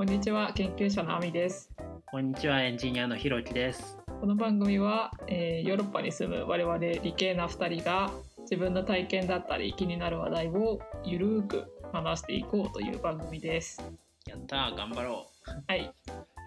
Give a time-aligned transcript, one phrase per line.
[0.00, 1.68] こんにちは、研究者のあみです。
[2.06, 3.98] こんにちは、エンジニアのひろきです。
[4.18, 8.10] この番組は、えーヨーロッパに住む我々理系な2人が
[8.44, 13.82] 自分の体験だったり気になる話題をゆるーく話していこうという番組です。
[14.24, 15.26] やったー、頑張ろ
[15.68, 15.92] はい。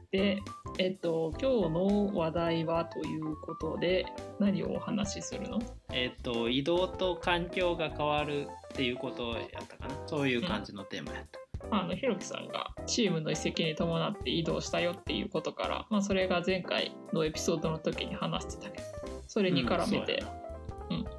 [0.09, 0.39] で、
[0.79, 4.07] えっと、今日の話題はということで
[4.39, 5.57] 何をお話しするの？
[5.57, 5.61] う。
[5.91, 10.07] えっ、と、移動と環境が変わるっていうことをやったかな。
[10.07, 11.42] そういう感じのテーマやった。
[11.71, 18.85] あのひろきさんがチームの移籍に伴って移動したよっていうことから、まあ、それが前回のエピソードの時に話してたけど
[19.27, 20.43] それに絡めて、うんそうやな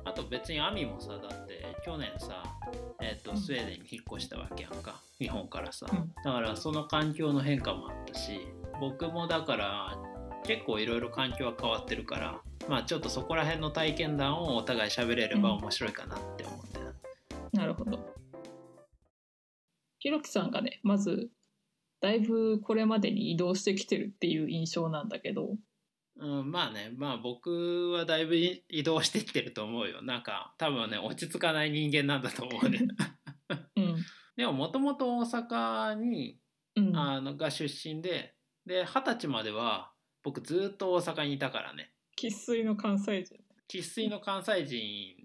[0.04, 2.42] あと別にアミもさ、だって去年さ、
[3.02, 5.00] えっ、と、うんスウェーデンに引っ越したわけやんか。
[5.18, 5.86] 日本からさ。
[5.90, 8.46] うんだからその環境の変化もあったし、
[8.80, 9.96] 僕もだから
[10.44, 17.64] 結構いろいろ環境は変わってるから、まあちょっとそこら辺の体験談をお互い喋れれば面白いかなって思ってな。
[17.64, 17.98] なるほど。
[20.04, 21.30] ひろきさんがねまず
[22.02, 25.56] だいぶこれまでに移動してきてるっていう印象なんだけど、
[26.20, 30.02] うん、まあね、まあ僕はだいぶ移動してきてると思うよ。
[30.02, 32.80] なんか多分ね、落ち着かない人間なんだと思うね。
[33.76, 33.96] うん
[34.36, 36.38] でももともと大阪に
[36.76, 38.34] うん、あのが出身で、
[38.66, 41.92] で、二十歳までは僕ずっと大阪にいたからね。
[42.16, 43.36] 生粋の関西人。
[43.68, 45.23] 生粋の関西人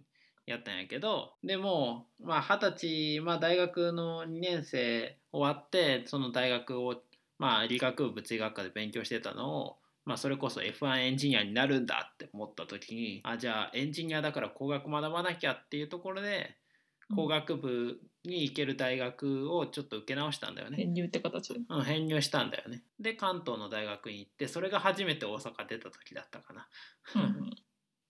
[0.51, 6.95] やったんやけど、でも、まあ二十歳、まあ大学の2年生終わって、その大学を、
[7.37, 16.57] まあ理学部物理学科で勉強してたのを、まあそれこそ F1 エンジニアになるんだって思った時に、あ、じゃあエンジニアだから工学学ばなきゃっていうところで、
[17.15, 20.77] 工学部に行ける大学をちょっと受け直したんだよね。
[20.77, 21.59] 編入って形で。
[21.67, 22.83] うん、編入したんだよね。
[22.99, 26.67] で、関東の大学に行って、それが初めて大阪出た時だったかな。
[27.15, 27.55] うんうん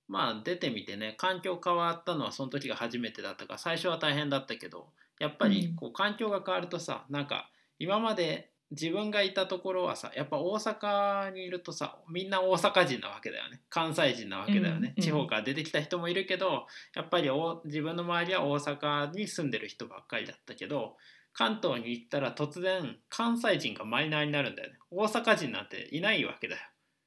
[0.10, 4.88] まあ出てみてね環境変わったのはその時が初めてだったから最初は大変だったけど
[5.20, 5.52] やっぱうん。
[5.52, 13.62] りこう環境が変わるとさなんか今まで自分がいたところはさやっぱ大阪にいるとさみんな大阪人なわけだよね。
[13.70, 15.04] 関西人なわけだよね、うん。
[15.04, 16.66] 地方から出てきた人もいるけど
[16.96, 20.98] やっぱりお自分の周りは大阪に住んでる人ばっかりだったけど
[21.34, 24.80] 関東に行ったら突然関西人がマイナーになるんだよね。
[24.92, 26.62] 大阪人なんていないわけだよ。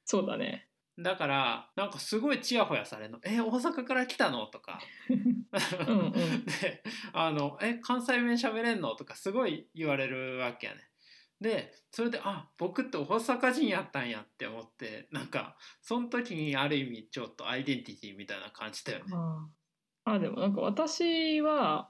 [0.05, 0.67] そうだね。
[0.99, 4.79] だからなんかすごいチヤホヤされるの「え大阪から来たの?」とか
[5.87, 6.11] うんうん
[6.61, 6.83] で
[7.13, 10.81] あの「え関西弁喋れんの?」とかすごい言われるわけやね。
[11.41, 19.11] でそれであ僕って大阪人やったんやって思ってなんかその時にある意味ちょっとアイデンティティみたいな感じだよね。
[20.05, 21.89] ああでもなんか私は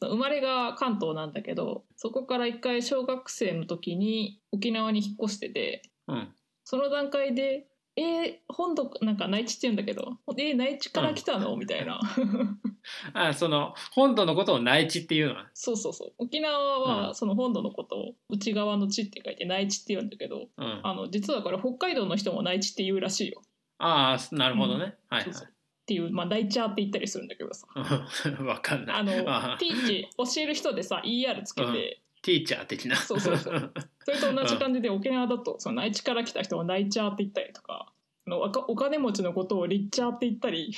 [0.00, 12.00] 生まれが関東なんだけどそこから一回小学生の時に沖縄に引っ越しててうん、その段階で「えー、本土なんか内地って言うんだけど「えー、内地から来たの?」みたいな。
[13.14, 15.34] あその本土のことを内地っていうの？
[15.34, 16.12] はそうそうそう。
[16.18, 17.06] 沖縄うん。
[17.06, 23.42] はその本土のことを内側の地って書いて内地って言うんだけどうん、あの実はこれ北海道の人も内地って言うらしいよ。
[23.78, 25.48] ああなるほどね、はいそうそう。
[25.48, 27.66] っていうまあ内チャーって言ったりするんだけどさ。
[27.74, 28.06] は
[28.40, 28.96] いわかんない。
[28.96, 32.96] あのあティーチ教える人でさ ER つけて、うんティーチャー的な。
[32.96, 33.72] そうそうそう。
[34.04, 37.92] それと同じ感じで沖縄だとその内地から来た人を内チャーって言ったりとか
[38.26, 40.72] あのお金持ちのことをリッチャーって言ったり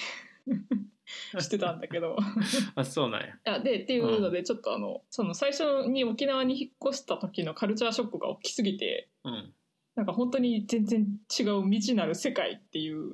[1.38, 2.16] してたんだけど。
[2.74, 3.38] あそうなんや。
[3.44, 9.54] あでっていうのでちょっとあのその最初に沖縄に引っ越した時のカルチャーショックが大きすぎてうん。
[9.94, 11.06] なんか本当に全然
[11.38, 13.12] 違う未知なる世界っていう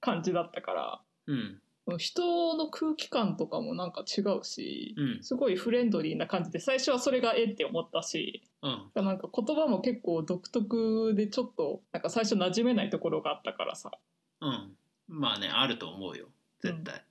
[0.00, 1.00] 感じだったから。
[1.26, 1.62] うん
[1.96, 5.22] 人の空気感とかもなんか違うしうん。
[5.22, 9.04] すごいフレンドリーな感じで最初はそれがえって思ったしうん。
[9.04, 13.90] なんか言葉も結構独特でちょっとなんか最初馴染めないところがあったからさ。
[14.42, 14.76] うん。
[15.08, 16.26] まあねあると思うよ。
[16.60, 17.04] 絶対、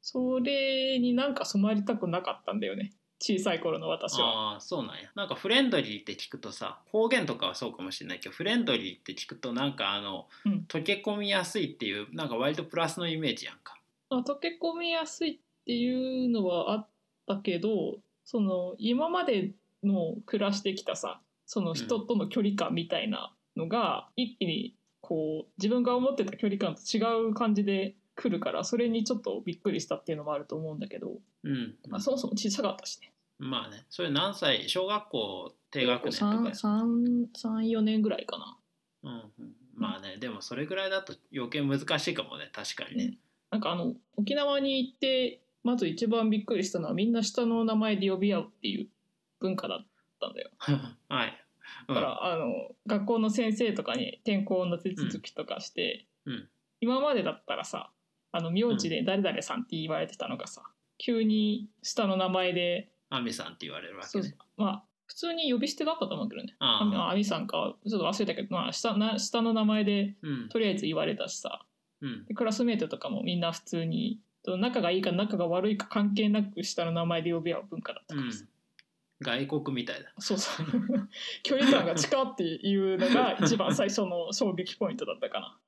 [0.00, 2.92] それになんか染まりたくなかったんだよね。
[3.20, 4.52] 小さい頃の私は。
[4.52, 5.10] ああそうなんや。
[5.14, 10.64] なんかフレンドリーって聞くとさ方言とかはそうかもしれないけどフレンドリーって聞くとなんかあの、うん。
[10.68, 13.74] 溶け込みやすいっていうなんか割とプラスのイメージやんか。
[13.74, 13.81] まあ
[14.20, 16.88] 溶け込みやすいっていうのはあっ
[17.26, 27.00] たけどその今までの暮らしてきたさその人との距離感みたいなのが一気にこう自分が思ってた距離感と違
[27.30, 31.74] う感じで来るからそれにちょっとびっくりしたっていうのもあると思うんだけど、うん。
[31.88, 33.12] まあ、そもそも小さかったしね。
[33.38, 33.84] まあね。
[33.90, 34.68] それ何歳？
[34.68, 38.58] 小学校低学年とかや34年ぐらいかな。
[39.04, 39.52] うんうん。
[39.74, 42.50] まあねでもそれぐらいだと余計難しいかもね。
[42.52, 43.18] 確かにね、
[43.52, 48.88] なんかあの沖縄に行ってまず一番びっくりしたのはみんな下の名前で呼び合うっていう
[49.40, 49.86] 文化だっ
[50.20, 50.50] たんだよ。
[50.58, 51.38] はい、
[51.88, 51.94] うん。
[51.94, 52.46] だから、あの
[52.86, 56.48] 学校の先生とかに転校の手続きとかして、うん。
[56.80, 57.90] 今までだったらさ
[58.32, 60.62] あの名字で誰々さんって言われてたのがさ、
[60.96, 66.56] 急に下の名前でアミさんって言われるわけそうねまあ普通に呼び捨てだったと思うけどね。
[66.58, 70.48] ああみあみさんかちょっと忘れたけど、まあ、下な下の名前でうん。
[70.48, 71.60] とりあえず言われたしさ。
[71.62, 71.71] うん
[72.26, 78.44] でクラスメートとかもみんな普通に仲がいいか仲が悪いか関係なく下の名前で呼び合う文化だったからさ、
[79.22, 80.12] 外国みたいだ。
[80.18, 80.66] そうそう。
[81.42, 85.58] 距離感が近っていうのが一番最初の衝撃ポイントだったかな。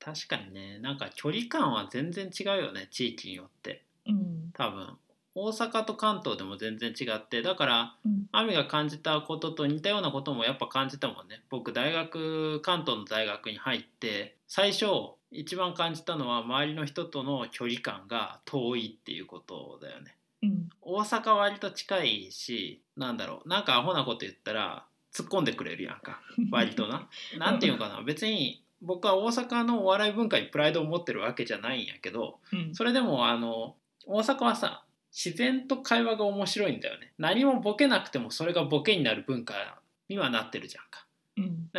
[0.00, 0.78] 確かにね。
[0.80, 3.84] なんか距離感は全然違うよね地域によって。
[4.06, 4.50] うん。
[4.52, 4.98] 多分。
[5.36, 7.42] 大阪と関東でも全然違って。
[7.42, 8.26] だからうん。
[8.32, 14.86] 亜美が感じたことと似たようなこともやっぱ感じたもんね僕大学関東の大学に入って最初
[15.34, 20.16] 一番感じたのは周りの人との距離感が遠いっていうことだよね。
[20.42, 20.68] うん。
[20.80, 23.48] 大阪は割と近いしなんだろう。
[23.48, 26.20] なんかアホなこと言ったら突っ込んでくれるやんか。
[26.50, 27.08] 割とな。
[27.38, 28.02] なんていうのかな。
[28.02, 32.74] 別に僕は大阪のお笑い文化にプライドを持ってるわけじゃないんやけどうん。
[32.74, 33.76] それでもあの
[34.06, 37.12] 大阪はさ自然と会話が面白いんだよね。
[37.18, 41.03] 何もボケなくてもそれがボケになる文化にはなってるじゃんか
[41.36, 41.70] うん。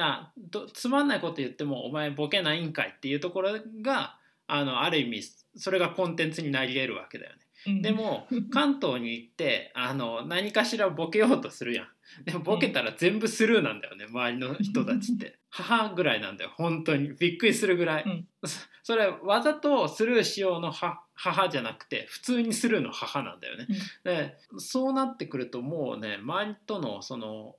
[0.73, 4.17] つまんないこと言ってもお前ボケないんかいっていうところが
[4.47, 5.23] あのある意味
[5.55, 7.37] それがコンテンツになり得るわけだよね。
[7.67, 7.81] うん。
[7.81, 11.87] でも 関東に行ってあの何かしらボケようとするやん。
[12.23, 15.39] でもボケたら全部スルーなんだよね周りの人たちって。
[15.49, 17.13] 母ぐらいなんだよ本当に。
[17.15, 18.27] びっくりするぐらい、うん。
[18.43, 23.67] そそれわざとスルーしようのは母じゃなくて普通にスルーの母なんだよね、
[24.03, 27.55] でそうなってくるともうね周りとのその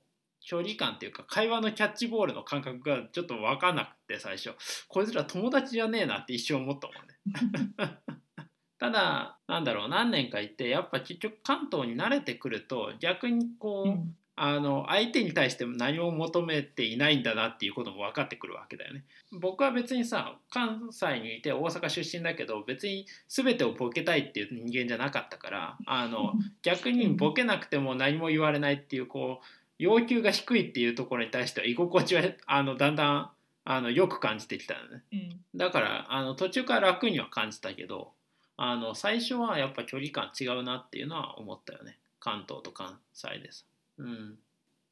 [0.47, 4.51] 距離感っていうか会話のキャッチボールの感覚がちょっと分かんなくて最初。
[4.87, 7.97] こいつら友達じゃねえなって一瞬思ったもんね。
[8.79, 14.15] ただなんだろう何年かいてやっぱ結局関東に慣れてくると逆にこう、うん。
[14.39, 19.03] あの相手に対しても何も求めていないんだなっていうことも分かってくるわけだよね。
[19.31, 29.45] 僕は別にさ関西にいて大阪出身だけど別に全てをボケたいっていう人間じゃなかったからあの逆にボケなくても何も言われないっていうこう
[29.79, 33.29] 要求が低いっていうところに対しては居心地はあのだんだん
[33.63, 35.03] あのよく感じてきたのね。
[35.11, 38.11] うんだからあの途中から楽には感じたけど
[38.57, 43.65] あの最初はやっぱ距離感違うなっていうのは思ったよね関東と関西でさ。
[43.97, 44.37] うん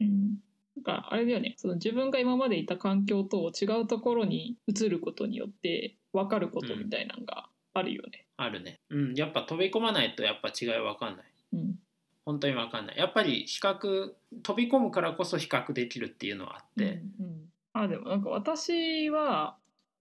[0.02, 0.38] うん
[0.76, 8.26] なんかあれだよねその自分が今までいた環境と違うところに移ることによって分かることみたいなのがあるよね。
[8.38, 8.80] あるね。
[8.90, 11.26] うんやっぱ飛び込まないとやっぱ違いわかんない。
[11.54, 11.80] うん
[12.26, 12.98] 本当にわかんない。
[12.98, 14.12] やっぱり比較
[14.44, 16.84] 飛び込むからこそ比較できるっていうのはあって。
[17.20, 17.46] うんうん
[17.78, 19.58] あでもなんか私は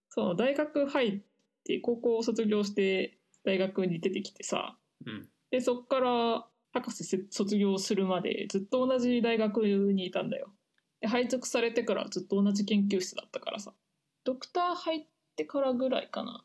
[0.09, 1.21] その大学入っ
[1.65, 10.53] て高校を卒業して大学に出てきてさうんでそっから博士せ卒業するまでずっと同じ大学にいたんだよ。
[11.00, 13.73] で配属されてからずっと同じ研究室だったからさ
[14.23, 15.06] ドクター入っ
[15.37, 16.44] てからぐらいかな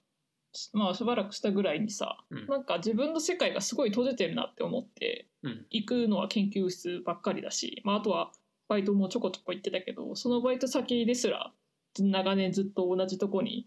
[0.73, 2.47] まあしばらくしたぐらいにさうん。
[2.47, 5.65] なんか自分の世界がすごい閉じてるなって思ってうん。
[5.69, 8.31] 行くのは研究室ばっかりだし、まあ、あとは
[8.67, 11.51] バイトもちょこちょこ行ってたけどそのバイト先ですら
[11.97, 13.65] 長年ずっと同じとこに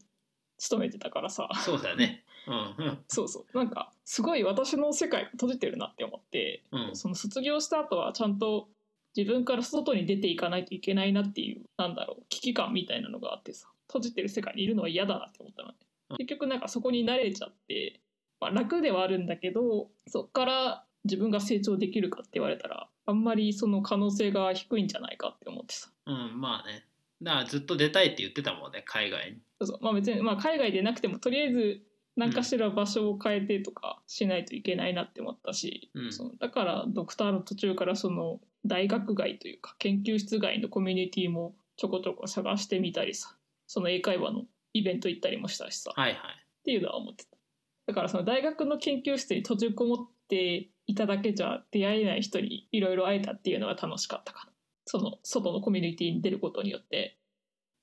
[0.58, 1.49] 勤めてたからさ。
[1.64, 2.25] そうだね。
[2.46, 2.50] う
[2.82, 2.99] んうん。
[3.08, 3.56] そうそう。
[3.56, 6.96] なんかすごい私の世界が閉じてるなって思って、うん。
[6.96, 8.69] その卒業した後はちゃんと
[9.17, 15.75] 自分から外に出ていかないといけないなっていうなんだろう危機感みたいなのがあってさ閉じてる世界にいるのは嫌だなって思ったのね。
[15.81, 15.87] うん
[16.19, 18.00] 結局なんかそこに慣れちゃって、
[18.41, 25.91] まあ、楽ではあるんだけどそっから自分が成長できるかって言われたらあんまりその可能性が低いんじゃないかって思ってさ。
[26.06, 26.84] うんまあね。
[27.20, 29.39] だからずっと出たいって言ってたもんね海外に。
[29.60, 29.79] そうそう。
[29.82, 31.82] まあ別に、まあ、海外でなくてもとりあえず
[32.17, 36.13] 何かしら場所を変えてとかしないといけないなって思ったし、うん。
[36.13, 43.37] そのだからドクターの途中からその大学外というか研究室外のコミュニティもちょこちょこ探してみたりさ。
[43.67, 46.20] その英会話のイベント行ったりもしたしさ、っはいはい。
[46.64, 47.36] ていうのは思ってた。
[47.88, 54.52] だからその大学の研究室に閉じこもっていただけじゃ出会えない人にいろいろ会えたっていうのが楽しかったかな。
[54.84, 57.19] その外のコミュニティに出ることによって。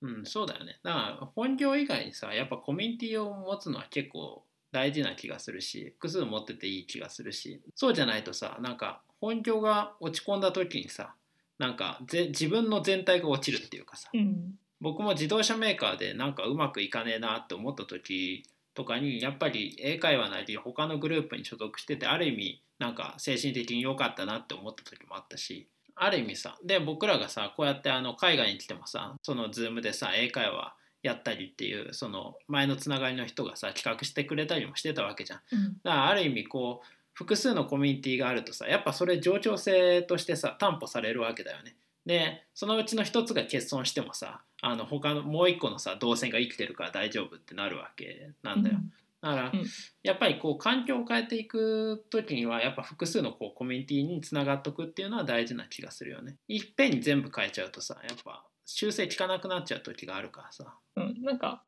[0.01, 0.79] うん、そうだよね。
[0.83, 11.13] だから本業以外にさ、やっぱコミュニティを持つのは結構大事な気がするし、複数持ってていい気がするし、そうじゃないとさ、なんか本業が落ち込んだ時にさ、
[11.57, 18.43] なんかぜ自分の全体が落ちるっていうかさ、うん僕も自動車メーカーでなんかうまくいかねえなって思った時
[18.73, 35.39] とかにやっぱり英会話なり他のグループに所属しててある意味なんか精神的に良かったなって思った時もあったしある意味さで僕らがさこうやってあの海外に来てもさその Zoom でさ英会話やったりっていうその前のつながりの人がさ企画してくれたりもしてたわけじゃん。
[35.51, 41.75] うんだからある意味こう複数のコミュニティがあるとさやっぱそれ冗長性としてさ担保されるわけだよね。
[42.09, 48.77] でそのうちの一つが欠損してもさあの他のもう一個のさ動線が生きてるから大丈夫ってなるわけなんだよ。
[49.21, 49.65] だから、うん
[50.01, 56.37] やっぱりこう環境を変えていく時にはやっぱ複数のこうコミュニティにつながっとくっていうのは大事な気がするよね。
[56.47, 60.73] いっぺんに全部変えちゃうとさやっぱ修正効かなくなっちゃう時があるからさ。
[60.95, 61.63] うん、なんか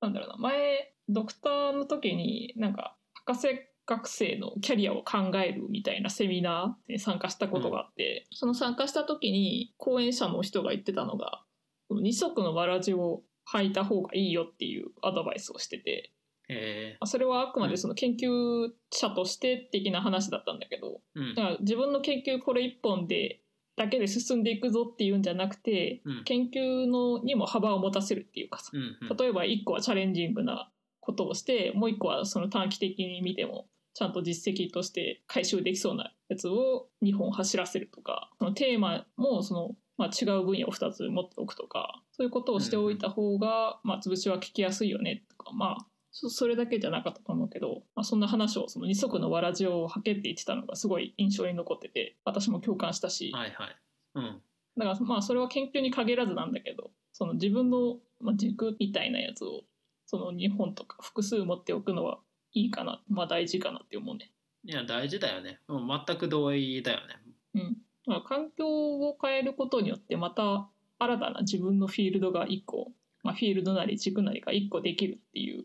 [0.00, 2.96] なんだろうな前ドクターの時になんか
[3.26, 3.48] 博士
[3.86, 11.42] 学生のキャリアを考えるみたいなセミナーに参加したことがあって、その参加した時に講演者の人が言ってたのが
[11.90, 13.22] 二足のわらじを
[13.52, 16.12] 履いた方がいいよっていうアドバイスをしてて
[16.48, 21.34] えまあそれはあくまでその研究者として的な話だったんだけどーうん。
[21.34, 23.40] だから自分の研究これ一本で
[23.76, 26.24] だけで進んでいくぞっていうんじゃなくてうん。
[26.24, 29.16] 研究のにも幅を持たせるっていうかさうんうん。
[29.16, 30.70] 例えば1個はチャレンジングな
[31.00, 53.76] ことをしてもう1個はその短期的に見てもちゃんと実績として回収できそうなやつを2本走らせるとかそのテーマもその、まあ、違う分野を2つ持っておくとかそういうことをしておいた方が、まあ、潰しは聞きやすいよねとかまあそそれだけじゃなかったと思うけど、まあ、そんな話をその二足のわらじを履けって言ってたのがすごい印象に残ってて私も共感したし、はいはい。
[54.16, 54.42] うん
[54.76, 59.64] だからまあそれは研究に限らずなんだけどその自分のまあ軸みたいなやつを
[60.06, 62.20] その2本とか複数持っておくのは
[62.52, 64.30] いいかなまあ大事かなって思うね。
[64.64, 65.58] いや大事だよね。
[65.68, 67.16] うん全く同意だよね。
[67.54, 70.68] うん、だから環境を変えることによってまた
[70.98, 72.92] 新たな自分のフィールドが1個、
[73.22, 75.64] まあ、フィールドなり軸なりが1個できるっていう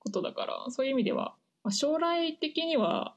[0.00, 3.14] ことだからそういう意味では、まあ、将来的には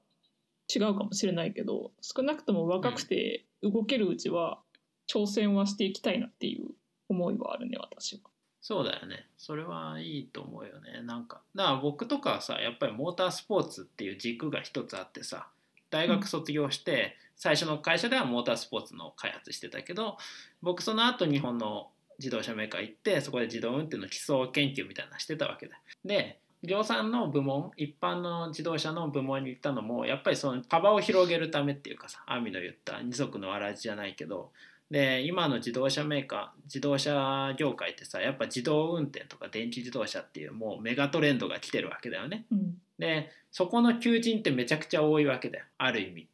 [0.73, 4.59] 違うかもしれないけど少なくとも若くて動けるうちは
[5.07, 6.69] 挑戦はしていきたいなっていう
[7.09, 8.29] 思いはあるね私は。
[8.67, 9.25] そうだよね。
[9.37, 11.01] それはいいと思うよね。
[11.01, 15.47] なんか、だから僕とかはさ、やっぱりモータースポーツっていう軸が一つあってさ、
[15.89, 20.17] 大学卒業して、最初の会社ではモータースポーツの開発してたけど、
[20.61, 25.79] 僕その後日本の自動車メーカー行って、そこで自動運転の基礎研究みたいなのしてたわけだ。
[26.03, 34.51] で、量産の部門、一般の自動車の部門に行ったのも、やっぱりその幅を広げるためっていうかさ、アミの言った二足のわらじじゃないけど、
[34.89, 42.45] で今の自動車メーカー自動車業界ってさやっぱ自動運転とか電気自動車っていうもうメガトレンドが来てるわけだよね。
[42.51, 46.27] うんでそこの求人ってめちゃくちゃ多いわけだよある意味。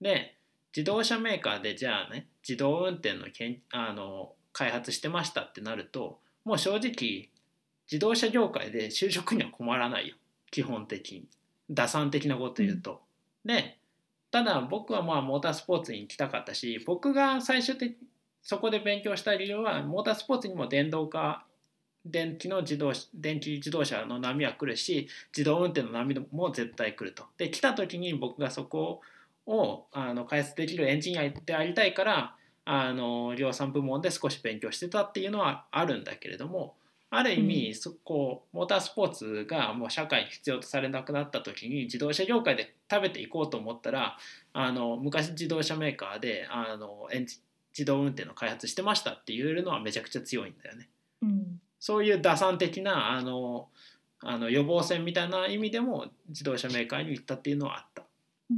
[0.00, 0.34] で
[0.74, 7.28] 自動車メーカーでじゃあね自動運転のけんあの開発してましたってなるともう正直
[7.90, 10.16] 自動車業界で就職には困らないよ
[10.50, 11.28] 基本的に
[11.70, 13.02] 打算的なこと言うと。
[13.44, 13.75] で
[14.36, 17.96] ただ僕はまあモータースポーツに行きたかったし僕が最終的
[18.42, 21.46] そこで勉強した理由はモータースポーツにも電動化
[22.04, 27.24] 電気の自動電気自動車の波は来るし自動運転の波も絶対来ると。
[27.38, 29.00] で来た時に僕がそこ
[29.46, 32.34] をあの開発できるエンジニアでありたいから
[32.66, 36.74] あの量産部門で少し勉強してたっていうのはあるんだけれども
[37.16, 44.16] ある意味、うんそこモータースポーツがもう社会に必要とされなくなった時に自動車業界で食べていこうと思ったら
[44.52, 47.38] あの昔自動車メーカーであのエンジ
[47.72, 50.88] 自動運転の開発してましたって言えるのはめちゃくちゃ強いんだよね。
[51.22, 53.68] うんそういう打算的なあの
[54.20, 58.02] あの予防線みたいな意味でも自動車メーカーに行ったっていうのはあった。
[58.50, 58.56] うん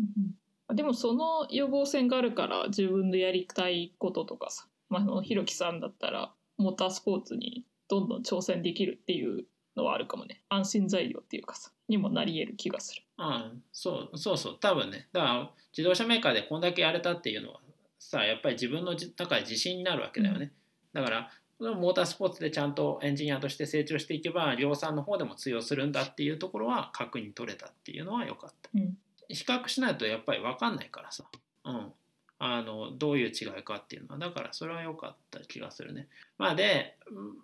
[0.70, 9.44] うん、でもその予防線があるから自分でやりたいこととかさ、まあ、あのひろきさんだったらモータースポーツにどんどん挑戦できるっていう
[9.76, 10.42] のはあるかもね。
[10.48, 13.02] 安心材料っていうかさにもなり得る気がする。
[13.18, 15.08] うん、そうそうそう多分ね。
[15.12, 17.60] だから自動車メーカーでこんだけやれたっていうのは
[17.98, 20.52] さやっぱり自分のじ中で自信になるわけだよね、
[20.92, 21.30] だから
[21.60, 28.70] モータースポーツでちゃんとエンジニアとして成長していけば量産の方でも通用するんだっていうところは確認取れたっていうのは良かった。
[28.74, 28.96] うん。
[29.28, 31.24] 比較しないとやっぱり分かんないからさ、
[31.64, 31.92] うん、
[32.38, 36.08] あのどういう違いかっていうのはだからそれは良かった気がするね。
[36.38, 36.96] まあで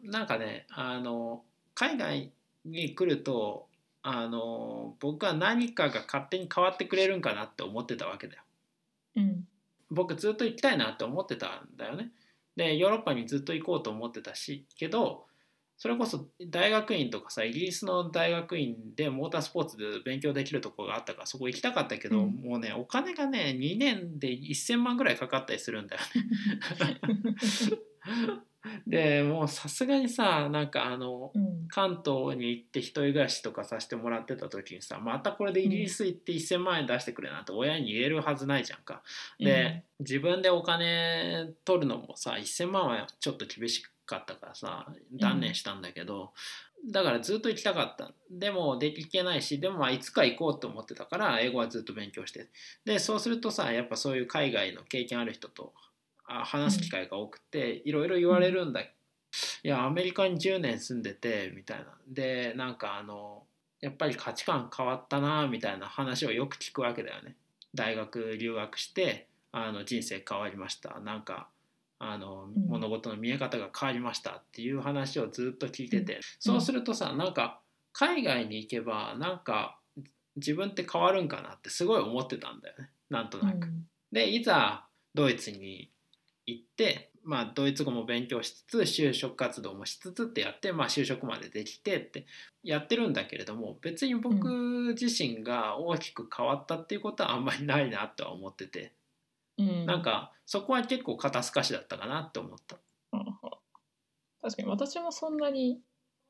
[0.02, 1.42] うんなんかねあの
[1.74, 2.30] 海外
[2.64, 3.66] に来ると
[4.02, 8.42] あの僕は何かが勝手に変わってくれるんかなって思ってたわけだよ。
[9.16, 9.48] うん
[9.90, 12.10] 僕ずっと行きたいなって思ってたんだよね。
[12.56, 15.26] でヨーロッパにずっと行こうと思ってたしけど
[15.76, 26.02] それこそ大学院とかさイギリスの大学院でモータースポーツで勉強できるところがあったからそこ行きたかったけど、うんもうねお金がね2年で1,000万ぐらいかかったりするんだよ
[26.86, 27.00] ね。
[28.86, 39.02] でもうさすがにさなんかあのうん関東に行って一人暮らしとかさせてもらってた時にさまたこれでイギリス行って1,000万円出してくれなんて親に言えるはずないじゃんか。
[39.38, 46.32] で、自分でお金取るのもさ1,000万はちょっと厳しかったからさ断念したんだけど、
[46.90, 48.12] だからずっと行きたかった。
[48.30, 52.48] でもできけないしでもまあいつか行こうと思ってたから英語はずっと勉強して。
[52.84, 55.72] でそうするとさやっぱそういう海外の経験ある人と
[56.26, 58.92] あ話す機会が多くていろいろ言われるんだ、い
[59.62, 61.86] やアメリカに10年住んでてみたいな。
[62.08, 63.44] でなんかあの
[63.80, 67.36] やっぱり価値観変わったなみたいな話をよく聞くわけだよね。
[67.74, 71.00] 大学留学してあの人生変わりました。
[71.00, 71.48] なんか
[72.12, 72.66] あの、うん。
[72.68, 76.20] 物事の見え方が変わりましたっていう話をずっと聞いてて、うん。
[76.38, 77.60] そうするとさなんか
[77.92, 79.78] 海外に行けばなんか
[80.36, 82.90] 自分って変わるんかなってすごい思ってたんだよね。
[83.10, 83.66] なんとなく。
[83.66, 83.86] うん。
[84.12, 84.84] でいざ
[85.14, 85.90] ドイツに
[86.46, 92.26] 行って、まあ、ドイツ語も勉強しつつ就職活動もしつつってやって、まあ、就職までできてって
[92.62, 98.92] やってるんだけれども別に僕自身が大きく変わったっていうことはあんまりないなとは思ってて、
[99.58, 99.86] うん。
[99.86, 102.76] なんかそこは結構肩透かしだったかなって思った。
[103.12, 103.26] うんうん
[104.42, 105.80] 確かに私もそんなに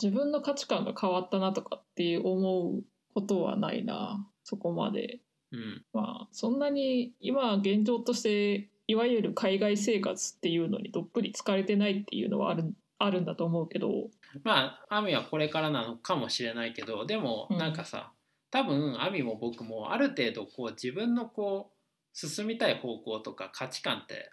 [0.00, 5.18] 自分の価値観が変わったなとかっていう思うことはないなそこまで。
[5.50, 5.84] うん。
[5.92, 14.10] まあそんなに今現状としていわゆる海外生活っていうのにどっぷり疲れてないっていうのはあるあるんだと思うけど。
[14.44, 17.58] まあアミはこれからなのかもしれないけどでもうん。
[17.58, 18.12] なんかさ、
[18.52, 21.73] 多分アミも僕もある程度こう自分のこう
[22.14, 24.30] 進みたい方向とか価値観って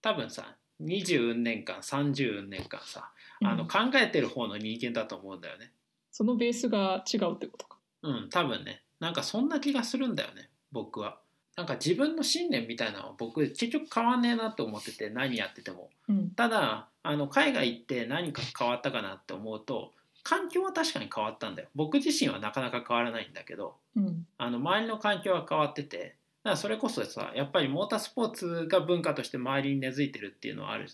[0.00, 3.10] 多分さ20年間30年間さ
[3.42, 5.72] あのうん考えてる方の人間だと思うんだよね。
[6.10, 7.76] そのベースが違うってことか。
[8.02, 11.18] うん多分ねなんかそんな気がするんだよね僕は。
[11.56, 15.90] なんか自分の信念みたいなのは僕結局変わんねえなと思ってて何やってても。
[16.08, 30.88] うんただあの海外行って何か変わったかなって思うと環境は確かに変わったんだよ僕自身はなかなか変わらないんだけどうんあの周りの環境は変わっててだからそれこそさやっぱりモータースポーツが文化として周りに根付いてるっていうのはある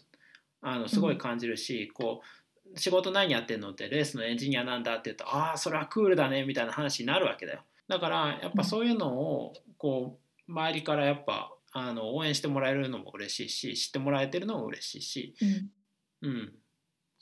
[0.62, 2.20] あのすごい感じるし、こ
[2.74, 7.62] う仕事何やってんのってレースのエンジニアなんだって言うとああそれはクールだねみたいな話になるわけだよ。
[7.88, 15.34] だからやっぱそういうのをこう周りからやっぱあの応援してもらえるのも嬉しいし知ってもらえてるのも嬉しいし。
[15.42, 15.70] うん。
[16.22, 16.52] うん、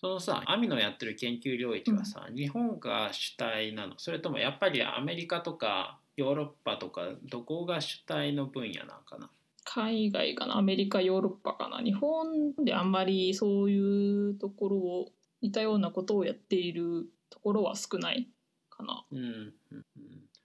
[0.00, 3.94] そのさアミのやってる研究領域はさ、日本が主体なの。
[3.98, 9.28] それともやっぱりアメリカとかヨーロッパとかどこが主体の分野なんかな？
[9.64, 10.56] 海外かな？
[10.56, 11.82] アメリカヨーロッパかな？
[11.82, 15.08] 日本であんまりそういうところを
[15.42, 18.28] 似たようなことをやっているところは少ない
[18.70, 19.04] かな。
[19.10, 19.84] うんうんうん。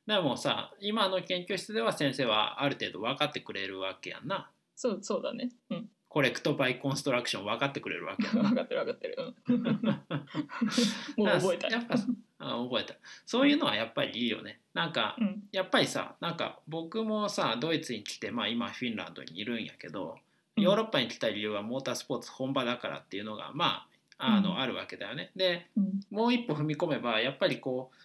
[0.07, 4.49] でもさ今の研究室では先生はある程度分かってくれるわけやんな。
[4.75, 5.51] そうそうだね。
[5.69, 5.87] うん。
[6.13, 9.33] コレクトバイコンストラクション分かってくれるわけ 分かってる分かってる。
[9.47, 9.63] うん、
[11.17, 11.67] もう覚えた。
[11.69, 11.95] やっぱ
[12.37, 12.93] あ覚えた。
[13.25, 14.59] そういうのはやっぱりいいよね。
[14.75, 15.43] なんかうん。
[15.51, 20.19] やっぱりさなんか僕もさドイツに来てまあ今フィンランドにいるんやけど
[20.55, 20.63] うん。
[20.63, 23.87] ヨーロッパに来た理由はモータースポーツ本場だからっていうのがま
[24.19, 24.59] ああの、うん。
[24.59, 25.31] あるわけだよね。
[25.35, 25.99] でうん。
[26.11, 27.97] もう一歩踏み込めばやっぱりこう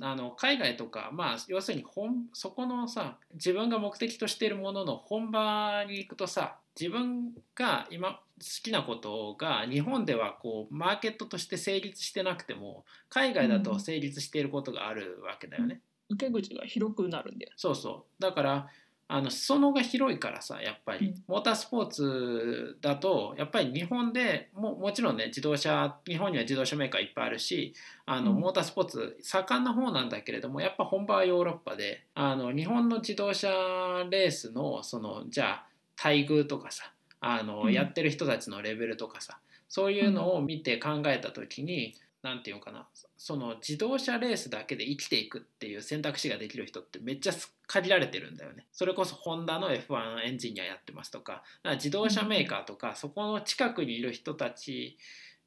[0.00, 8.18] あの海外とかまあ要するに本そこのさ自分が目的としているものの本場に行くとさ自分が今好
[8.62, 15.80] きなことが日本ではこうマーケットとして成立してなくても海外だと成立していることがあるわけだよね。
[16.08, 17.52] 受け口が広くなるんだよ。
[17.56, 18.68] そうそうだから
[19.08, 21.14] あの裾野が広いからさやっぱり、うん。
[21.28, 28.40] モータースポーツだとやっぱり日本でももちろんね自動車日本には自動車メーカーいっぱいあるしあの、うん。
[28.40, 33.48] モータースポーツ盛んな方なんだけれどもやっぱ本場はヨーロッパであの日本の自動車
[34.10, 35.66] レースのそのじゃあ
[35.96, 37.72] 待遇とかさあの、うん。
[37.72, 39.38] やってる人たちのレベルとかさ
[39.68, 42.05] そういうのを見て考えた時に、なん
[42.42, 47.32] ていうのかなその自動車レースだけで生きていくっていう選択肢ができる人ってめっちゃ
[47.66, 48.66] 限られてるんだよね。
[48.72, 51.42] それこそホンダの F1 エンジニアやってますとか
[51.74, 54.98] 自動車メーカーとか、そこの近くにいる人たち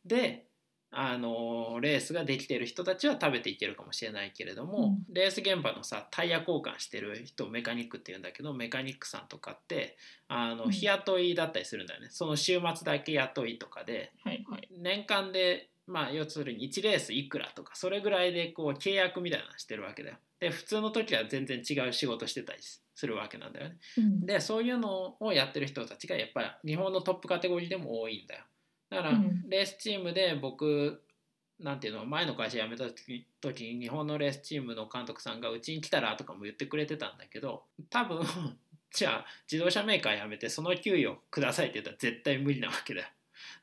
[0.05, 0.45] で
[0.91, 12.07] あのレースができてる人たちは食べていけるかもしれないけれども、レース現場のさタイヤ交換してる人をメカニックっていうんだけどメカニックさんとかってあのうん日雇いだったりするんだよね。
[12.09, 14.67] その週末だけ雇いとかではいはい。
[14.79, 20.17] 年間でまあ要するに1レースいくらとかそれぐらいでこう契約みたいなのしてるわけだよ。
[20.39, 23.77] で普通の時は全然違う仕事してたりするわけなんだよね。
[23.97, 28.43] うんでそういうのをやってる人たちがやっぱり日本のトップカテゴリーでも多いんだよ。
[28.91, 31.01] だからうんレースチームで僕
[31.59, 38.21] なんていうの前の会社辞めた時時に日本のレースチームの監督さんがうちに来たらとかも言ってくれてたんだけど多分
[38.93, 43.07] じゃあ自動車メーカー辞めてその給与くださいって言ったら絶対無理なわけだよ。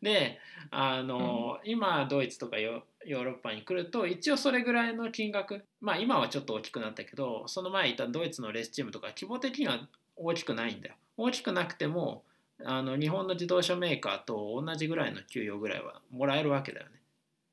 [0.02, 0.38] で
[0.70, 9.78] あの、今ドイツとかヨヨーロッパに来ると一応それぐらいの金額まあ今はちょっと大きくなったけどその前いたドイツのレースチームとか規模的には
[10.16, 10.94] 大きくないんだよ。
[11.16, 12.24] 大きくなくても
[12.64, 16.92] あの日本の自動車メーカーと同じぐらいの給与ぐらいはもらえるわけだよね。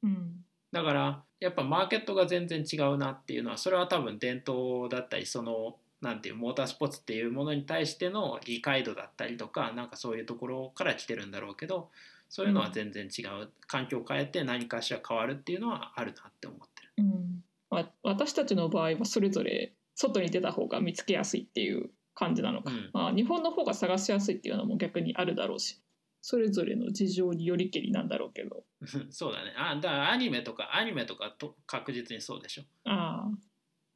[0.03, 11.89] うんだからやっぱマーケットが全然違うなっていうのはそれは多分伝統だったりそのなんていうモータースポーツっていうものに対しての理解度だったりとかなんかそういうところから来てるんだろうけど
[12.33, 13.51] そういうのは全然違う。
[13.67, 16.91] 環境を変えて何かしら変わるっていうのはあるなって思ってる。
[16.97, 17.43] うん。
[17.69, 22.89] まあ、私たちの場合はそれぞれ外に出た方が見つけやすいっていう感じなのか、うん。
[22.91, 25.79] まあ、日本の方が探しやすいっていうのも逆にあるだろうし
[26.23, 28.63] それぞれの事情によりけりなんだろうけど。
[29.11, 29.53] そうだね。
[29.55, 33.31] あだからアニメとかアニメとかと確実にそうでしょ、ああ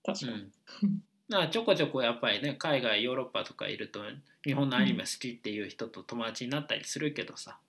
[0.04, 4.02] 確かに、うん、だからちょこちょこやっぱりね海外ヨーロッパとかいると
[4.44, 7.60] 日本のアニメ好きっていう人と友達になったりするけどさ。
[7.62, 7.67] うん、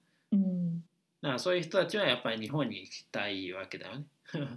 [1.23, 4.07] だからそういう人たちはやっぱり日本に行きたいわけだよね。
[4.25, 4.51] 確か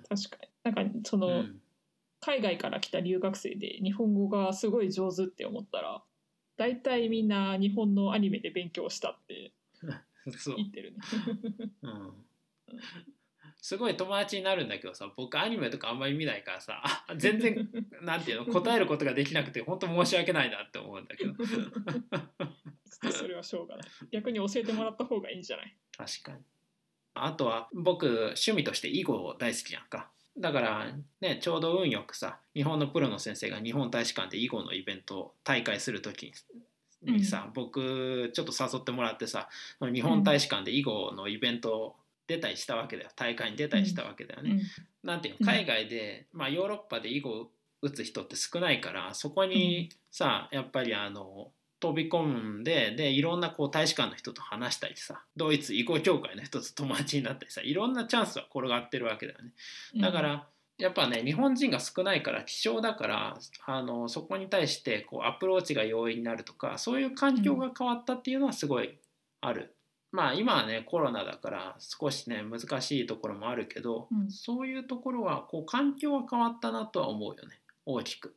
[0.66, 1.62] になんかその、うん
[2.24, 6.04] 海外から来た留学生で日本語がすごい上手って思ったら
[6.56, 9.52] 大体みんな日本のアニメで勉強したって
[10.56, 10.98] 言ってるね。
[11.82, 12.12] うん
[13.60, 17.68] すごい友達になるんだけどさ僕アニメとかあんまり見ないからさあ 全然
[18.04, 21.34] なんていうの答えることができなくて本当申し訳ないなって思うんだけど
[23.12, 23.88] それはしょうがない。
[24.12, 25.76] 逆に教えてもらった方がいいんじゃない？
[26.06, 26.38] 確かに。
[27.14, 30.10] あとは僕趣味として囲碁大好きやんか。
[30.38, 30.88] だから
[31.20, 36.28] ねちょうど運よくさ日本のプロの先生が日本大使館で囲碁のイベント大会する時
[37.04, 39.50] ににさ、僕ちょっと誘ってもらってさ
[39.82, 41.96] 日本大使館で囲碁のイベント
[42.28, 43.10] 出たりしたわけだよ。
[43.16, 44.62] 大会に出たりしたわけだよね。
[45.04, 45.46] なんていううん。
[45.46, 59.52] の海外で、まあ、ヨーロッパで囲碁を打つ人って少ないからそこにさやっぱりあの飛び込んででいろんなこう大使館の人と話したりさドイツ囲碁協会の人と友達になったりさいろんなチャンスは転がってるわけだよね。
[59.96, 68.98] うんだから、やっぱね日本人が少ないから希少だからあのそこに対してこうアプローチが容易になるとかそういう環境が変わったっていうのはすごい
[69.42, 69.76] ある。
[70.12, 78.36] まあ今はねコロナだから少しね難しいところもあるけど、うんそういうところはこう環境は変わったなとは思うよね大きく。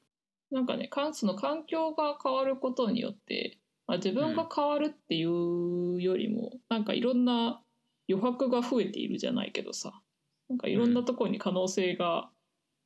[0.51, 7.61] なんかねその環境が変わることによって、まあ、自分が変わるっていうよりも、なんかいろんな
[8.09, 10.01] 余白が増えているじゃないけどさ
[10.49, 12.31] なんかいろんなところに可能性が、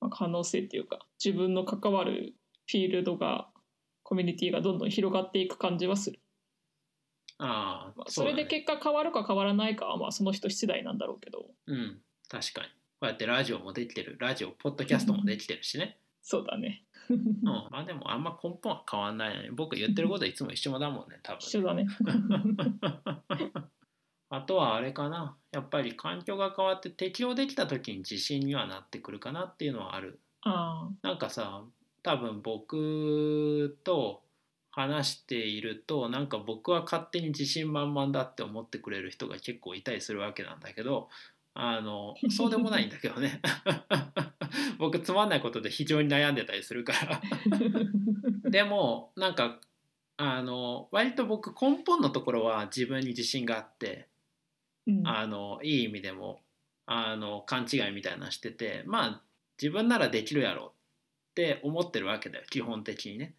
[0.01, 2.35] まあ、可能性っていうか自分の関わる
[2.71, 3.49] フィールドが
[4.03, 6.21] コミュニティがどんどん広がっていく感じはする。
[7.39, 11.47] ああ、まあ、それで結果変わるか変わらないかはまあその人次第なんだろうけど。
[11.67, 12.69] うん確かに。
[12.69, 14.17] こうやってラジオもできてる。
[14.19, 15.99] ラジオポッドキャストもできてるしね。
[16.23, 21.39] そうだねうん、まあでもあんま根本は変わんないよね僕言ってることはいつも一緒だもんね多分。
[21.41, 21.87] 一緒だね。
[24.31, 25.37] あとはあれかな。
[25.53, 30.21] やっぱり環境が変わって適応できた時に自信にはなってくるかなっていうのはある。
[30.43, 30.91] あ。
[31.03, 31.65] なんかさ
[32.03, 34.23] 多分僕と
[34.71, 41.09] 話しているとなんか僕は勝手に自信満々だって思ってくれる人が結構いたりするわけなんだけど
[41.55, 43.41] あのそうでもないんだけどね
[44.79, 47.17] 僕つまんないことで非常に悩んでたりするから。
[47.17, 47.23] あ
[48.51, 49.61] でもなんか
[50.17, 54.09] あの割と僕根本のところは自分に自信があって
[54.87, 55.07] うん。
[55.07, 56.43] あのいい意味でも
[56.87, 59.23] あの勘違いみたいなのしててまあ
[59.61, 60.73] 自分ならできるやろ
[61.31, 63.35] って思ってるわけだよ基本的にね。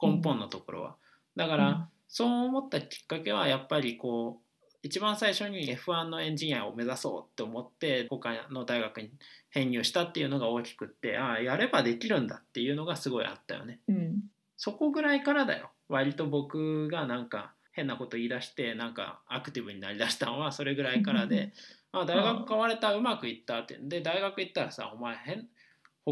[0.00, 0.96] 根本のところは。
[1.36, 4.49] だから、そう思ったきっかけはやっぱりこう
[4.82, 9.10] 一番最初に F1 のエンジニアを目指そうって思って他の大学に
[9.50, 13.80] 編入したっていうのが大きくってああやればできるんだっていうのがすごいあったよね。
[13.88, 14.20] うん。
[14.56, 15.70] そこぐらいからだよ。
[15.88, 21.52] 割と僕がなんか変なこと言い出してなんかアクティブになりだしたのはそれぐらいからで。
[21.92, 23.76] あ大学変われたうまくいったって。
[23.80, 25.48] で大学行ったらさお前変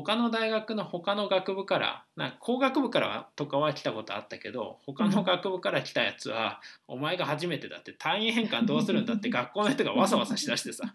[0.02, 10.84] 他の大学の他の学部からな工学部からとかは来たことあったけど他の学部から来たやつはお前が初めてだって単位変換どうするんだって学校の人がわさわさしだしてさ。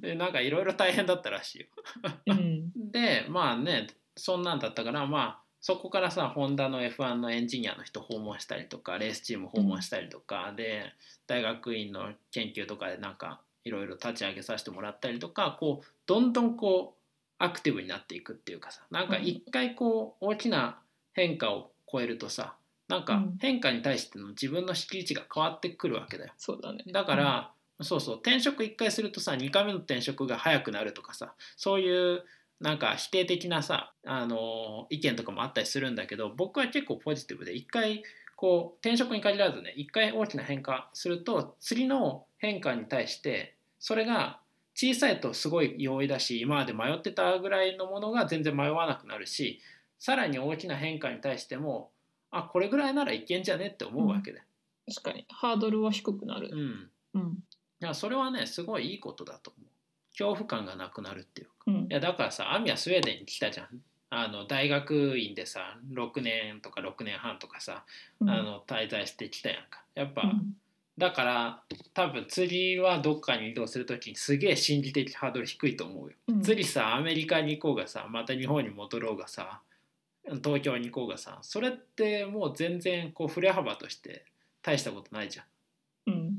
[0.00, 1.66] でなんかいろいろ大変だったらしいよ。
[2.26, 2.72] うん。
[2.90, 10.92] でまあねそんなんだったからまあそこからさホンダの F1 のエンジニアの人訪問したりとかレースチーム訪問したりとか、で
[11.26, 20.78] 大学院の研究とかでなんかいろいろ立ち上げさせてもらったりとかこうどんどんこうアクティブになっていくっていうかさなんか一回こう大きな
[21.12, 22.56] 変化を超えるとさ
[22.88, 23.38] なんかうん。
[23.40, 26.32] 変化に対しての自分の敷地が変わってくるわけだよ。
[26.36, 26.84] そうだね。
[26.92, 32.22] だから、そうそう転職1回するとさ2回目の転職が早くなるとかさそういう
[32.60, 38.04] なんか否定的なさ、あの意見とかもあったりするんだけど僕は結構ポジティブで1回
[38.36, 43.53] こう転職に限らずね1回大きな変化すると次の変化に対して
[43.84, 44.40] それが
[44.74, 49.60] 小さいとすごい容易だし今まで迷ってたぐらいのものが全然迷わなくなるし
[49.98, 51.90] さらに大きな変化に対しても
[52.30, 54.38] あこれぐらいならいけんじゃねって思うわけだ。
[54.38, 54.44] よ。
[54.88, 55.26] 確かに。
[55.28, 56.50] ハードルは低くなる。
[57.14, 57.20] うん。
[57.20, 57.32] うん。
[57.32, 59.68] いやそれはねすごいいいことだと思う。
[60.12, 61.52] 恐怖感がなくなるっていうか。
[61.66, 61.74] うん。
[61.74, 63.68] いやだからさアミはスウェーデンに来たじゃん。
[64.08, 67.84] あの大学院でさ6年とか6年半とかさ、
[68.20, 68.30] うん。
[68.30, 69.84] あの滞在してきたやんか。
[69.94, 70.56] やっぱ、うん
[70.96, 76.14] だから多分釣りはどっかに移動する時にすげえ心理的ハードル低いと思うよ。
[76.28, 79.60] うん釣りさアメリカに行こうがさまた日本に戻ろうがさ
[80.42, 84.24] 東京に行こうがさそれってもう全然こう振れ幅として
[84.62, 85.46] 大したことないじゃん。
[86.06, 86.38] うん、だ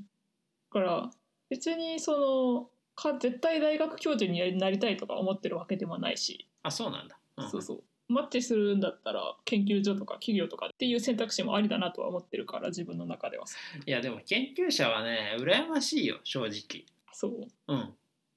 [0.71, 1.09] から
[1.49, 7.17] 別にそのか絶対大学教授になりたいとか思ってるわけでもないし、あそうなんだ。
[7.37, 16.85] うんそうそうマッチするんだったら研究所とか企業とかっていう選択肢もありだなとは思ってるから自分の中ではさいやでも研究者はね羨ましいよ正直。
[17.11, 17.93] そううん。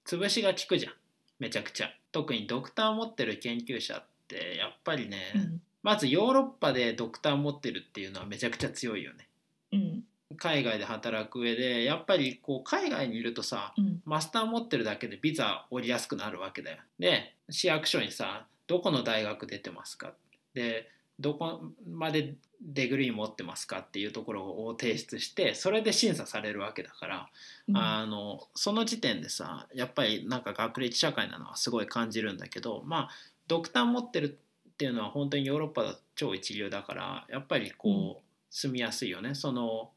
[0.07, 0.93] 潰しが効くじゃん
[1.39, 1.91] めちゃくちゃ。
[2.13, 9.29] 特にドクター持ってる研究者ってやっぱりね、うんまずヨーロッパでドクター持ってるっていうのはめちゃくちゃ強いよね。
[9.73, 10.05] うん
[10.37, 16.79] 海外で働く上でやっぱりこう海外にいるとさうんマスター持ってるだけでビザ降りやすくなるわけだよ。
[16.99, 20.13] で市役所にさどこの大学出てますか？
[20.55, 27.29] でどこまでデグリー持ってますかっていうところを提出してそれで審査されるわけだから、
[27.69, 27.77] うん。
[27.77, 33.11] あのその時点でさやっぱりなんか学歴社会なのはすごい感じるんだけどまあ
[33.49, 34.39] ドクター持ってる
[34.71, 39.35] っていうのは本当にヨーロッパだと超一流だからやっぱりこう、住みやすいよね。
[39.35, 39.91] その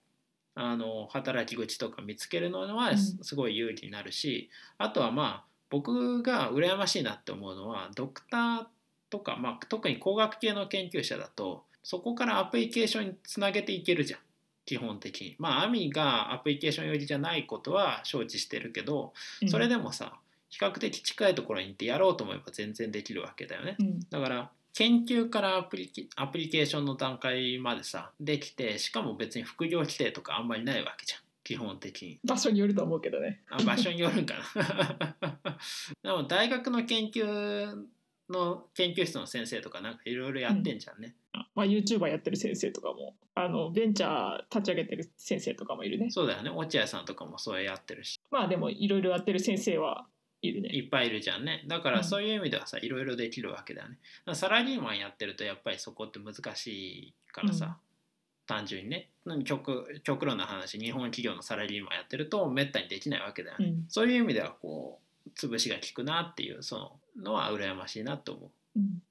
[0.56, 8.66] あの働き口とか見つけるのはすごい有利になるし、あとはまあ僕が羨ましいなって思うのはドクター
[9.10, 14.20] とか、まあ、特に工学系の研究者だとそこからアプリケーションにつなげていけるじゃん
[14.66, 15.36] 基本的に。
[15.40, 19.14] まあアミがアプリケーション寄りじゃないことは承知してるけど
[19.48, 23.76] それでもさ比較的近いところに行ってやろうと思えば全然できるわけだよね。
[23.80, 32.20] うんだから研究からアプリケアプリケーションの段階までさできてしかも別に副業規定とかあんまりないわけじゃん基本的に。
[32.24, 33.42] 場所によると思うけどね。
[33.50, 35.38] あ場所によるんかな。
[36.04, 37.86] でも大学の研究
[38.30, 41.16] の研究室の先生とかなんかいろいろやってんじゃんね、
[41.54, 46.10] まあ、YouTuber やってる先生とかもあのベンチャー立ち上げてる先生とかもいるね。
[46.10, 46.50] そうだよね。
[46.50, 48.20] 落合さんとかもそれやってるし。
[48.30, 50.08] まあでもいろいろやってる先生は
[50.42, 50.70] いるね。
[50.70, 51.64] いっぱいいるじゃんね。
[51.68, 53.98] だからそういう意味ではさいろいろできるわけだよね。
[54.34, 57.91] サラリーマンやってるとやっぱりそこって難しいからさ、うん
[58.52, 59.08] 単純にね
[59.46, 63.86] 極極論な話日本企業のサラリーマンやってるとめったにできないわけだよね、うん。
[63.88, 66.92] そういう意味ではこう潰しが効くなっていうその
[67.24, 68.80] のは羨ましいなと思う。
[68.80, 69.02] うん。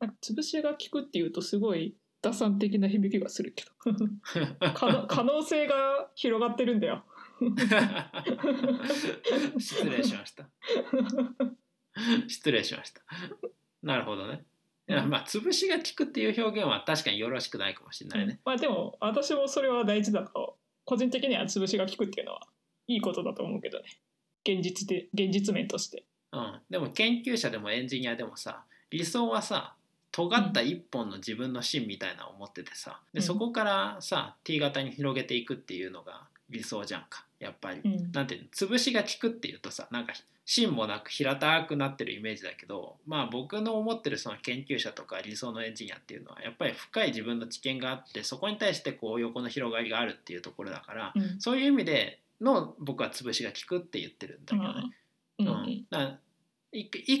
[0.00, 3.70] なんか潰しが効くっていうとすごい打算的な響きがするけど。
[4.74, 7.04] 可能 可能性が広がってるんだよ。
[9.58, 10.48] 失礼しました。
[12.26, 13.02] 失礼しました。
[13.84, 14.44] なるほどね
[14.86, 22.40] まあ潰しが効くっていう表現は確かによろしくないかもしれないね、まあでも私もそれは大事だと個人的には潰しが効くっていうのは
[22.86, 23.84] いいことだと思うけどね。
[24.46, 26.04] 現実で現実面として。
[26.32, 29.74] うん、でも研究者でもエンジニアでもさ理想はさ
[30.10, 33.00] 尖った一本の自分の芯みたいなのを持っててさ。
[33.12, 33.22] でうん。
[33.22, 37.80] そこからさ T 型に広げていくっていうのが理想じゃんかやっぱり。
[37.84, 40.14] うんなんていうの潰しが効くっていうとさなんか
[40.46, 54.92] 芯もなく平たくなってるイメージだけどまあ僕の思ってるその研究者とか理想のエンジニアっていうのはやっぱり深い自分の知見があってそこに対してこう横の広がりがあるっていうところだから、うんそういう意味での僕は潰しが効くって言ってるんだけどね。
[55.38, 56.18] うんうん、だ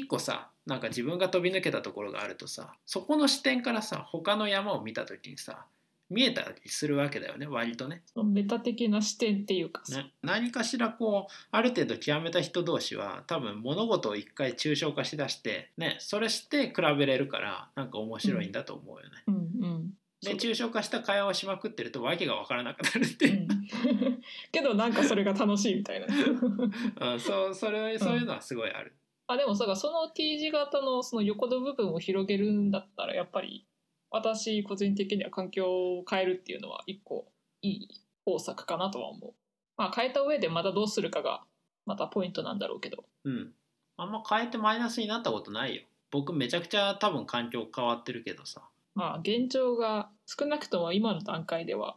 [0.08, 5.64] 個さなんか自分が飛び抜けたところがあるとさそこの視点からさ他の山を見た時にさ
[6.10, 8.02] 見えたりするわけだよね割とね。
[8.06, 9.82] そのメタ的な視点っていうか。
[9.84, 19.10] さね何かしらこうある程度極めた人同士は多分物事を一回抽象化しだしてねそれして比べれるからなんか面白いんだと思うよね。
[19.26, 19.90] うんうん。
[20.22, 20.34] でそう。
[20.36, 23.40] 抽象化した会話をしまくってると訳が分からなくなるっていう。
[23.40, 24.22] う、ん。
[24.52, 26.06] けどなんかそれが楽しいみたいな。
[27.12, 28.94] うん、そうそれそういうのはすごいある。
[29.26, 33.66] あでもさその T 字型のその横の部分を広げるんだったらやっぱり
[34.10, 37.26] 私個人的には環境を変えるっていうのは一個
[37.62, 37.88] いい
[38.24, 39.32] 方策かなとは思う。
[39.76, 41.42] まあ変えた上でまたどうするかが
[41.86, 43.04] またポイントなんだろうけど。
[43.24, 43.52] うん。
[43.96, 45.82] あんま変えてマイナスになったことないよ。
[46.10, 48.62] 僕めちゃくちゃ多分環境変わってるけどさ。
[48.94, 51.96] まあ現状が少なくとも今の段階では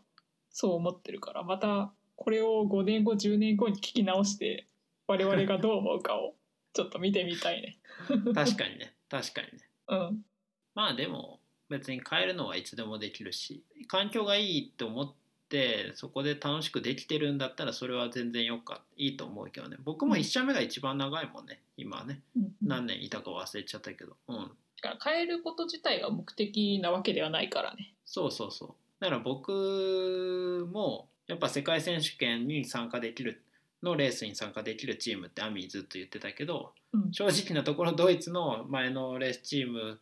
[0.49, 4.67] そう思ってるからまたこれを5年後10年後に聞き直して
[5.07, 6.33] 我々がどう思うかを
[6.73, 7.77] ちょっと見てみたいね。
[8.33, 8.93] 確かにね。
[9.09, 9.69] 確かにね。
[9.87, 10.25] うん。
[10.73, 11.36] まあでも
[11.69, 15.13] 別に変えるのはいつでもできるし、環境がいいって思っ
[15.49, 19.77] てそこで楽しくできてるんだったらそれは全然よかいいと思うけどね。
[19.83, 21.59] 僕も1社目が一番長いもんね。
[21.77, 22.21] 今はね。
[22.35, 24.17] うん何年いたか忘れちゃったけど。
[24.27, 24.35] うん。
[24.81, 27.93] だから変えること自体が目的なわけではないからね。
[28.05, 28.69] そうそうそう。
[28.99, 33.43] だから僕もやっぱ世界選手権に参加できる
[33.83, 39.99] のレースに参加できるチームってアミずっと言ってたけどうん正直なところドイツの前のレースチーム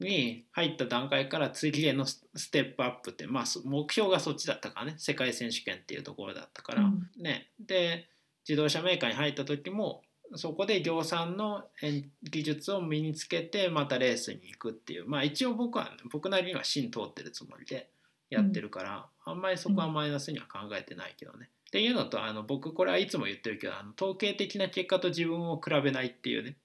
[0.00, 4.94] に入った段階から次へのスステップアップって、まあ、そ目標がそっちだったからね。
[4.98, 7.08] 世界選手権っていうところだったから、うん。
[7.16, 7.48] ね。
[7.60, 8.06] で
[8.48, 10.02] 自動車メーカーに入った時も
[10.34, 15.08] そこで量産のえ技術を身につけてまたレースに行くっていう。
[15.08, 17.88] まあ一応僕は僕なりには芯通ってるつもりで
[18.30, 21.50] やってるから、あんまりそこはマイナスには考えてないけどね。
[21.68, 26.56] っていうのとあの僕これはいつも言ってるけどあの統計的な結果と自分を比べないっていうね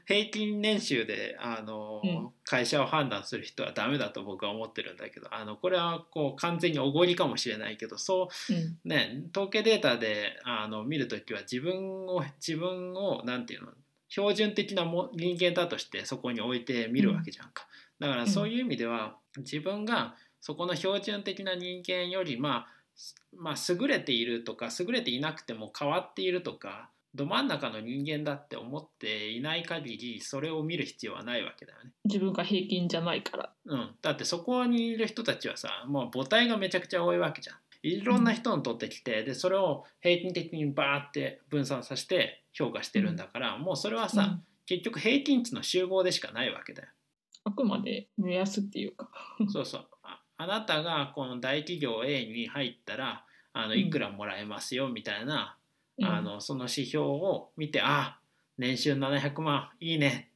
[0.05, 2.29] 平均年収であの、うん。
[2.47, 8.77] 会社を判断する人はダメだと僕は思ってるんだけどあのこれはこう完全におごりかもしれないけどそううん。
[8.83, 13.69] ね、統計データであの見るときは自分を自分をなんていうの
[14.09, 17.67] 標準的なも人間だとしてそこに置いて見るわけじゃんか、
[17.99, 31.91] だからそういう意味では自分がそこの標準的な人間より、まあ、すまあ優れているとか優れていなくても変わっているとかど真ん中の人間だって思っていない限りそれを見る必要はないわけだよね。
[32.04, 33.54] 自分が平均じゃないから。
[33.65, 37.56] うん、だってそこにいる人たちはさもう母体がめちゃくちゃ多いわけじゃん。
[37.84, 44.43] いろんな人を取ってきてでそれを平均的にバーって分散させて評価してるんだから、もうそれはさ、うん。
[44.65, 46.89] 結局平均値の集合でしかないわけだよ。
[47.43, 49.10] あくまで目安っていうか。
[49.51, 49.88] そうそう。
[50.01, 53.23] ああなたがこの大企業 A に入ったら
[53.54, 53.80] あのうん。
[53.80, 55.64] いくらもらえますよみたいな、うん
[56.01, 58.19] あのその指標を見てあ
[58.58, 60.31] 年収700万いいね。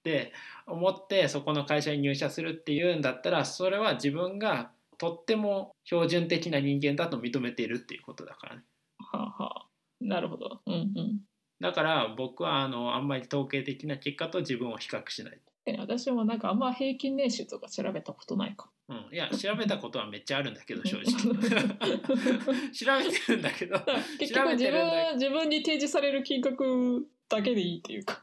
[0.00, 0.32] って
[0.66, 8.62] 思ってそこの会社に入社するっていうんだったらそれは自分がとっても標準的な人間だと認めているっていうことだからね。
[8.98, 9.66] はあはあ。
[10.00, 10.60] なるほど。
[10.66, 11.20] うんうん。
[11.60, 15.40] だから僕はあのあんまり統計的な結果と自分を比較しない。
[15.66, 21.04] え私もなんかあんま平均年収とか調べたことないかうん、いや調べたことはめっちゃあるんだけど 正直。
[22.74, 23.78] 調べてるんだけど
[24.18, 28.20] 結局自分自分に提示される金額だけでいいっていうか。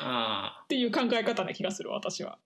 [0.00, 0.62] ああ。
[0.64, 2.38] っていう考え方な気がする私は。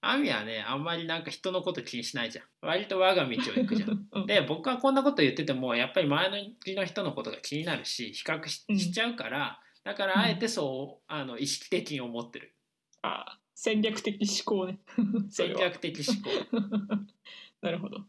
[0.00, 2.44] アミはねあんまりなんか人のこと気にしないじゃん。
[2.62, 4.08] 割と我が道を行くじゃん。
[4.12, 12.54] うんで僕はこんなこと言っててもやっぱり周りの人のことが気になるし比較しちゃうから、だからあえてそうあの意識的に思ってる。
[13.02, 14.78] あ戦略的思考ね。
[15.30, 16.56] それ戦は略的思考。
[17.62, 17.96] なるほど。
[17.98, 18.02] い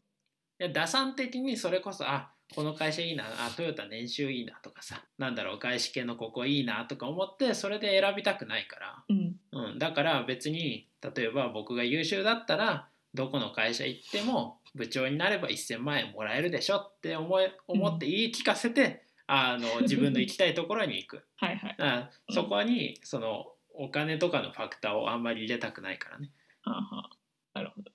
[0.59, 9.03] や打算的にそれこそあこの会社いいなあトヨタ年収いいなとかさなんだろう外資系のここいいなとか思ってそれで選びたくないから。
[9.07, 9.39] うん。
[9.51, 21.23] うん、だから別に例えば僕が優秀だったらどこの会社行っても部長になれば1,000万円もらえるでしょって思い思って言い聞かせて、あの自分の行きたいところに行く。
[21.37, 21.75] はいはい。
[21.77, 26.31] だからそこにそのお金とかのファクターをあんまり入れたくないからね。
[26.63, 27.09] はあはあ
[27.53, 27.91] なるほど。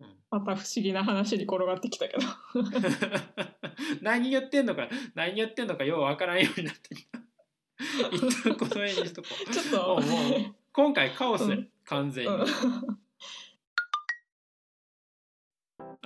[0.00, 2.22] うんまた不思議な話に転がってきたけど。
[4.02, 7.20] 何言ってんのか何言ってんのかようわからんようになってきた。
[8.12, 9.50] 一 旦 この辺にしとこう。
[9.50, 10.00] ちょっと。
[10.00, 12.32] もう今回カオス、うん完全に。
[12.32, 12.46] うん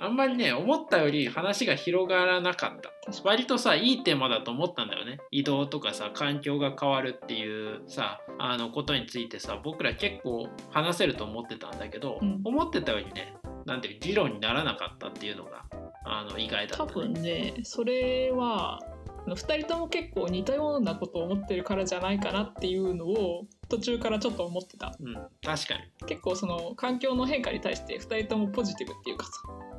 [0.01, 2.91] あんまりね思ったより話が広がらなかった。
[3.23, 5.19] 割とさいいテーマだと思ったんだよね。
[5.29, 12.41] 移動とかさ環境が変わるっていうさあのことについてさ僕ら結構話せると思ってたんだけど、うん。
[12.43, 13.35] 思ってたよりね
[13.65, 15.65] なんていう議論にならなかったっていうのが
[16.03, 18.79] あの意外だった、多分ねそれは
[19.27, 24.95] 2人とも結構似たようなことを思ってるからじゃないかなっていうのを途中からちょっと思ってた。
[24.99, 26.07] うん、確かに。
[26.07, 29.31] 結構その環境の変化に対して2人ともポジティブっていうかさ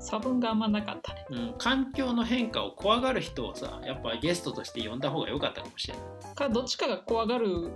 [0.03, 1.27] 差分があんまなかったね。
[1.31, 6.35] うん、環境の変化を怖がる人をさやっぱゲストとして呼んだ方が良かったかもしれない。
[6.35, 7.71] かどっちかが怖がる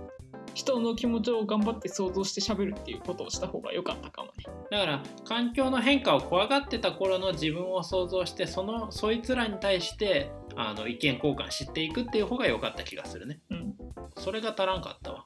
[0.53, 4.45] 人の気持ちを頑張って想像して喋るっていうことをした方が良かったかもね。
[4.69, 13.39] だから環境の変化を怖がってた頃の自分を想像してそのそいつらに対してあの意見交換していくっていう方が良かった気がするね。
[13.51, 13.75] うん。
[14.17, 15.25] それが足らんかったわ。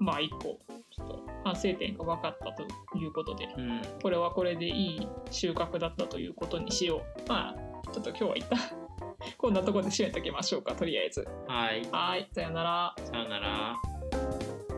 [0.00, 0.58] まあ一個
[1.44, 3.82] 反省点が分かったということでうん。
[4.02, 7.28] これはこれでいい収穫だったということにしよう。
[7.28, 8.58] まあちょっと今日は一旦
[9.36, 11.26] こんなところで締めときましょうかとりあえず。
[11.48, 11.86] はい。
[11.90, 12.94] はいさよなら。
[13.04, 14.69] さよなら